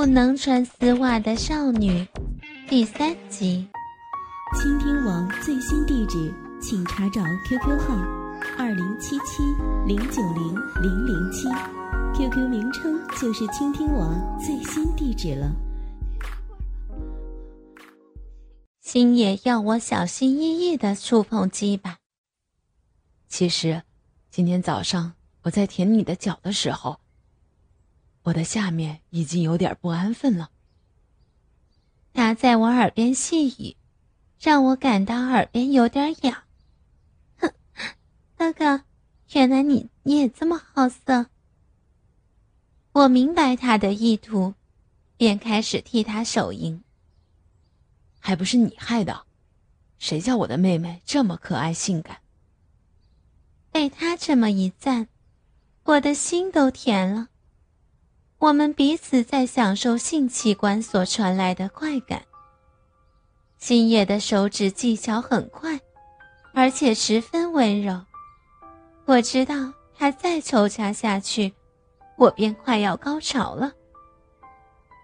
[0.00, 2.08] 部能穿丝袜的少女
[2.66, 3.68] 第三集。
[4.58, 7.94] 倾听网最新地址，请查找 QQ 号
[8.56, 9.42] 二零七七
[9.86, 11.46] 零九零零零七
[12.16, 15.52] ，QQ 名称就是倾听网最新地址了。
[18.80, 21.98] 星野要我小心翼翼的触碰鸡巴。
[23.28, 23.82] 其实，
[24.30, 25.12] 今天早上
[25.42, 26.98] 我在舔你的脚的时候。
[28.22, 30.50] 我的下面已经有点不安分了。
[32.12, 33.76] 他在我耳边细语，
[34.38, 36.42] 让我感到耳边有点痒。
[37.38, 37.52] 哼，
[38.36, 38.82] 哥哥，
[39.32, 41.26] 原来你你也这么好色。
[42.92, 44.54] 我明白他的意图，
[45.16, 46.82] 便开始替他手淫。
[48.18, 49.24] 还不是你害的，
[49.98, 52.18] 谁叫我的妹妹这么可爱性感？
[53.70, 55.08] 被他这么一赞，
[55.84, 57.28] 我的心都甜了。
[58.40, 62.22] 我们彼此在享受性器官所传来的快感。
[63.58, 65.78] 星野的手指技巧很快，
[66.54, 68.00] 而且十分温柔。
[69.04, 69.54] 我知道
[69.94, 71.52] 他再抽插下去，
[72.16, 73.70] 我便快要高潮了。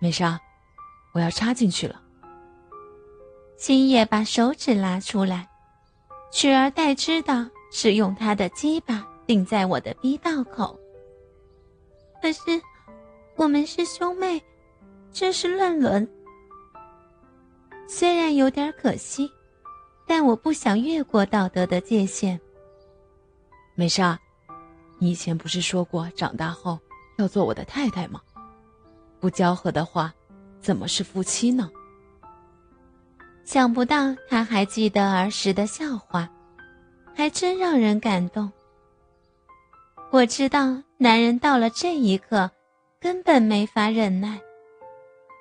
[0.00, 0.40] 美莎，
[1.12, 2.02] 我要插进去了。
[3.56, 5.48] 星野把手指拉出来，
[6.32, 10.76] 取而代之的是用他的鸡巴顶在我的逼道口。
[12.20, 12.60] 可是。
[13.40, 14.38] 我们是兄妹，
[15.10, 16.06] 这是乱伦。
[17.88, 19.32] 虽然有点可惜，
[20.06, 22.38] 但我不想越过道德的界限。
[23.74, 24.20] 美莎，
[24.98, 26.78] 你以前不是说过长大后
[27.16, 28.20] 要做我的太太吗？
[29.18, 30.12] 不交合的话，
[30.60, 31.70] 怎么是夫妻呢？
[33.42, 36.28] 想不到他还记得儿时的笑话，
[37.14, 38.52] 还真让人感动。
[40.10, 42.50] 我知道，男人到了这一刻。
[43.00, 44.38] 根本没法忍耐。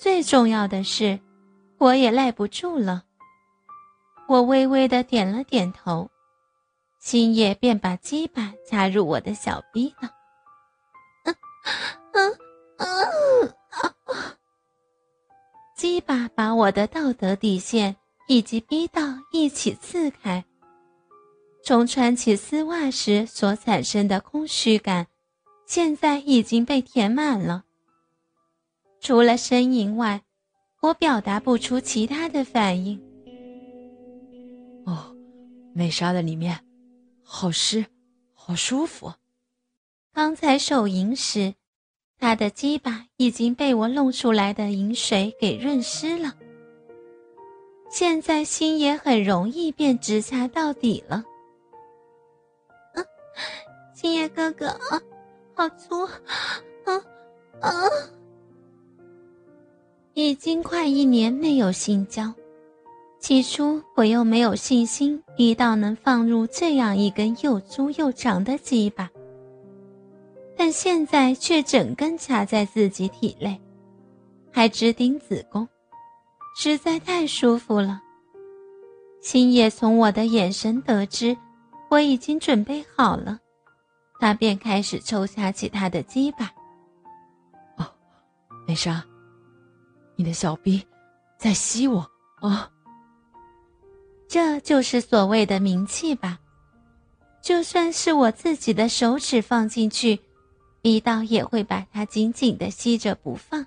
[0.00, 1.20] 最重要的是，
[1.76, 3.04] 我也耐不住了。
[4.26, 6.10] 我微微的点了点头，
[6.98, 10.10] 星野便把鸡巴插入我的小逼了。
[11.24, 11.36] 嗯
[12.14, 12.38] 嗯
[12.78, 13.54] 嗯！
[15.76, 17.94] 鸡巴把我的道德底线
[18.28, 20.42] 以及逼道一起刺开。
[21.62, 25.06] 从穿起丝袜时所产生的空虚感。
[25.74, 27.64] 现在已经被填满了。
[29.00, 30.20] 除了呻吟外，
[30.82, 33.00] 我表达不出其他的反应。
[34.84, 35.16] 哦，
[35.74, 36.62] 美莎的里面，
[37.22, 37.86] 好湿，
[38.34, 39.14] 好舒服。
[40.12, 41.54] 刚才手淫时，
[42.18, 46.34] 他的鸡巴已经被我弄出来的淫水给润湿了。
[47.88, 51.24] 现在心也很容易便直插到底了。
[52.92, 53.00] 啊，
[53.94, 55.00] 星爷哥哥啊！
[55.54, 56.04] 好粗，
[56.84, 56.96] 啊
[57.60, 57.70] 啊！
[60.14, 62.32] 已经快一年没有性交，
[63.18, 69.10] 起初我又没有信心遇到能放入这样一根又粗又长的鸡巴，
[70.56, 73.60] 但现在却整根卡在自己体内，
[74.50, 75.68] 还直顶子宫，
[76.56, 78.00] 实在太舒服了。
[79.20, 81.36] 星野从我的眼神得知，
[81.88, 83.38] 我已经准备好了。
[84.22, 86.48] 他便开始抽插起他的鸡巴。
[87.76, 87.92] 哦，
[88.68, 89.02] 美莎，
[90.14, 90.80] 你的小逼
[91.36, 92.08] 在吸我
[92.40, 92.70] 啊！
[94.28, 96.38] 这就是所谓的名气吧？
[97.42, 100.20] 就算是我自己的手指放进去，
[100.80, 103.66] 逼道也会把它紧紧的吸着不放。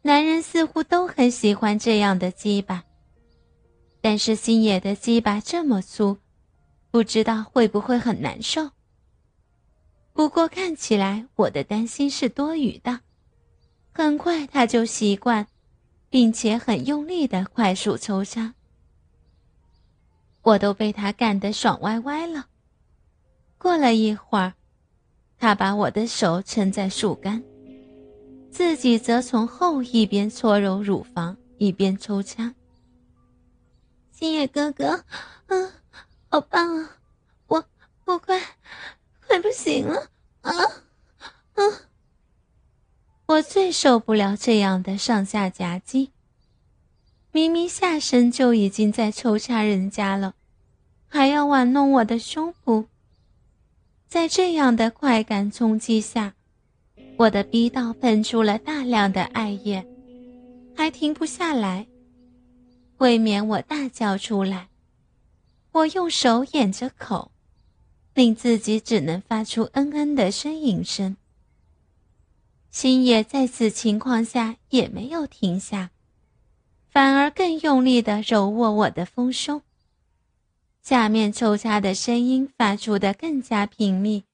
[0.00, 2.82] 男人似乎都很喜欢这样的鸡巴，
[4.00, 6.16] 但是星野的鸡巴这么粗，
[6.90, 8.70] 不知道会不会很难受。
[10.14, 13.00] 不过看起来我的担心是多余的，
[13.92, 15.48] 很快他就习惯，
[16.08, 18.54] 并且很用力的快速抽插。
[20.42, 22.46] 我都被他干得爽歪歪了。
[23.58, 24.54] 过了一会儿，
[25.36, 27.42] 他把我的手撑在树干，
[28.52, 32.54] 自己则从后一边搓揉乳房，一边抽插。
[34.12, 35.04] 星野哥哥，
[35.48, 35.72] 嗯，
[36.28, 36.98] 好棒啊！
[37.48, 37.64] 我
[38.04, 38.40] 我快。
[39.26, 40.10] 快不行了
[40.44, 40.52] 啊！
[41.54, 41.62] 啊！
[43.26, 46.12] 我最受不了这样的上下夹击。
[47.32, 50.34] 明明下身就已经在抽插人家了，
[51.08, 52.86] 还要玩弄我的胸脯。
[54.06, 56.34] 在这样的快感冲击下，
[57.16, 59.84] 我的逼道喷出了大量的艾叶，
[60.76, 61.88] 还停不下来。
[62.98, 64.68] 未免我大叫出来，
[65.72, 67.32] 我用手掩着口。
[68.14, 71.16] 令自己只能发出嗯嗯的呻吟声。
[72.70, 75.90] 星野在此情况下也没有停下，
[76.88, 79.62] 反而更用力地揉握我的丰胸。
[80.82, 84.24] 下面抽插的声音发出的更加频密。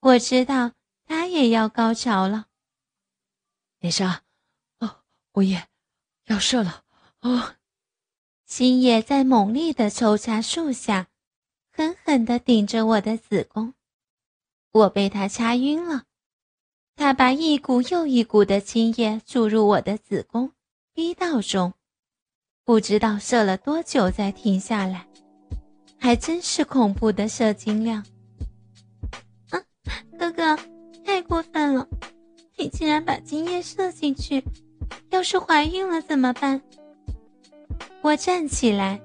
[0.00, 0.72] 我知道
[1.06, 2.46] 他也要高潮了。
[3.80, 4.24] 美莎，
[4.80, 5.02] 哦，
[5.32, 5.68] 我也
[6.26, 6.84] 要射了。
[7.20, 7.54] 哦，
[8.44, 11.08] 星野在猛烈的抽插数下，
[11.78, 13.72] 狠狠地顶着我的子宫，
[14.72, 16.02] 我被他掐晕了。
[16.96, 20.50] 他把一股又一股的精液注入我的子宫、
[20.92, 21.72] 逼道中，
[22.64, 25.06] 不知道射了多久才停下来，
[26.00, 28.04] 还真是恐怖的射精量。
[29.50, 29.62] 啊，
[30.18, 30.58] 哥哥，
[31.04, 31.88] 太过分了！
[32.56, 34.42] 你竟然把精液射进去，
[35.10, 36.60] 要是怀孕了怎么办？
[38.02, 39.00] 我站起来，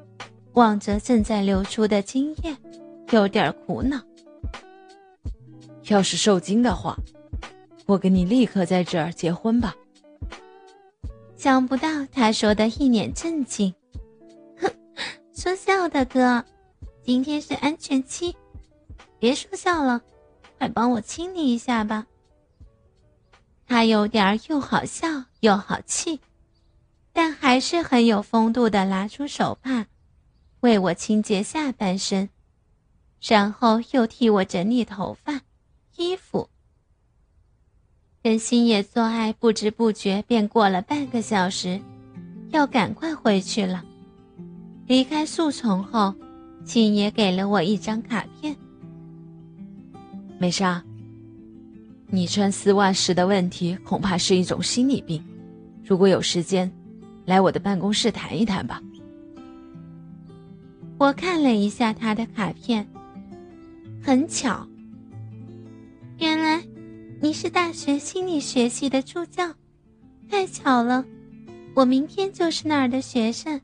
[0.53, 2.55] 望着正在流出的精液，
[3.11, 4.01] 有点苦恼。
[5.89, 6.97] 要是受精的话。
[7.85, 9.75] 我跟你立刻在这儿结婚吧。
[11.35, 13.73] 想不到他说的一脸震惊，
[14.57, 14.71] 哼，
[15.35, 16.45] 说笑的哥，
[17.03, 18.33] 今天是安全期，
[19.19, 20.01] 别说笑了，
[20.57, 22.07] 快帮我清理一下吧。
[23.67, 26.21] 他有点又好笑又好气，
[27.11, 29.85] 但还是很有风度的拿出手帕，
[30.63, 32.30] 为我清洁下半身，
[33.21, 35.42] 然后又替我整理头发、
[35.98, 36.50] 衣服。
[38.21, 41.81] 跟星野做爱，不知不觉便过了半个小时，
[42.51, 43.83] 要赶快回去了。
[44.88, 46.15] 离开树丛后，
[46.63, 48.56] 星野给了我一张卡片。
[50.39, 50.81] 美莎，
[52.07, 55.21] 你穿丝袜时的问题恐怕是一种心理病。
[55.83, 56.71] 如果有时间，
[57.25, 58.81] 来我的办公室谈一谈吧。
[60.98, 62.88] 我看了一下他的卡片，
[64.01, 64.68] 很巧，
[66.18, 66.63] 原来。
[67.22, 69.50] 你是大学心理学系的助教，
[70.30, 71.06] 太巧了，
[71.74, 73.62] 我明天就是那儿的学生。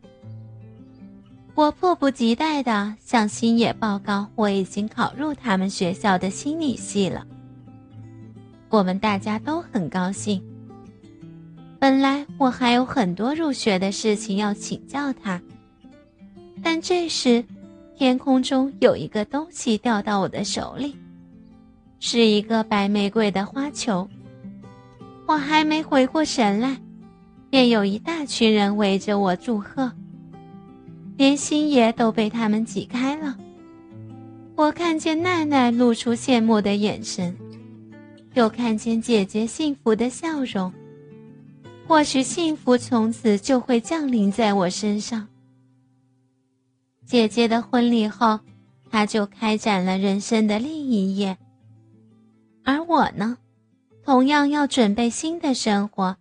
[1.56, 7.28] 我迫不及待地向星野报告，我已经考入他们学校的心理系了。
[8.70, 10.42] 我们大家都很高兴。
[11.80, 15.42] 本来我还有很多入学的事情要请教他，
[16.64, 17.44] 但这时，
[17.98, 20.96] 天空中有一个东西掉到我的手里。
[22.02, 24.08] 是一个白玫瑰的花球，
[25.28, 26.78] 我还没回过神来，
[27.50, 29.92] 便有一大群人围着我祝贺，
[31.18, 33.38] 连星爷都被他们挤开了。
[34.56, 37.36] 我看见奈奈露出羡慕的眼神，
[38.34, 40.72] 又看见姐姐幸福的笑容，
[41.86, 45.28] 或许幸福从此就会降临在我身上。
[47.10, 48.40] 姐姐的婚礼后，
[48.92, 51.40] 她就开展了人生的另一页。
[52.64, 53.40] 而我呢，
[54.04, 56.18] 同样要准备新的生活。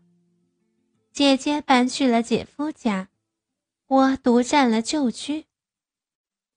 [1.13, 3.09] 姐姐搬去了姐夫家，
[3.87, 5.45] 我独占了旧居。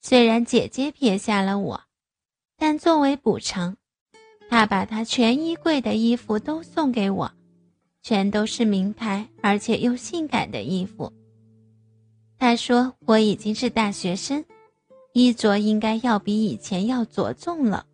[0.01, 1.81] 虽然姐姐撇下了我，
[2.55, 3.75] 但作为补偿，
[4.49, 7.29] 她把她全衣柜的衣服都送给我，
[8.01, 11.11] 全都是名牌而且又性感的衣服。
[12.41, 14.43] 他说我已经是大学生，
[15.13, 17.85] 衣着应该要比以前要着重了。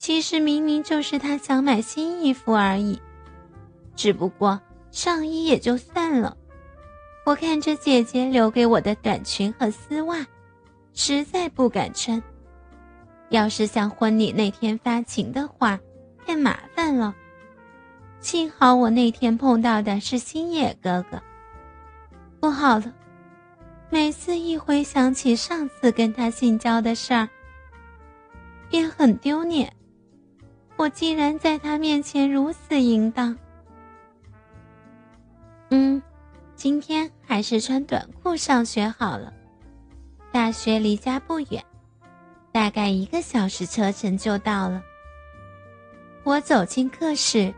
[0.00, 3.00] 其实明明就是他想买新衣服而已，
[3.94, 4.60] 只不过
[4.90, 6.36] 上衣也就算了。
[7.24, 10.26] 我看着姐姐留给我的短裙和丝袜，
[10.92, 12.20] 实在不敢穿。
[13.30, 15.78] 要是像婚礼那天发情的话，
[16.26, 17.14] 太麻烦了。
[18.18, 21.22] 幸好我那天碰到的是星野哥哥。
[22.40, 22.92] 不好了，
[23.88, 27.28] 每次一回想起上次跟他性交的事儿，
[28.68, 29.72] 便很丢脸。
[30.76, 33.36] 我竟然在他面前如此淫荡。
[35.70, 36.02] 嗯，
[36.54, 39.32] 今天还是穿短裤上学好了。
[40.32, 41.64] 大学离家不远，
[42.52, 44.82] 大概一个小时车程就到了。
[46.24, 47.54] 我走进课室，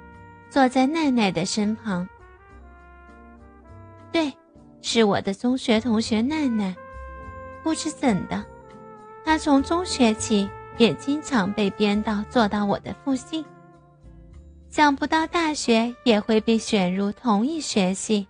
[0.51, 2.09] 坐在奈奈的身旁。
[4.13, 4.33] 对，
[4.83, 6.75] 是我的中学同学奈奈。
[7.63, 8.45] 不知怎的，
[9.25, 10.49] 她从中学起。
[10.79, 13.45] 也经常被编到做到我的附近，
[14.71, 18.29] 想不到大学也会被选入同一学系。